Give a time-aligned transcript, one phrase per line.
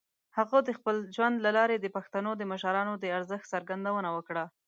[0.37, 4.45] هغه د خپل ژوند له لارې د پښتنو د مشرانو د ارزښت څرګندونه وکړه.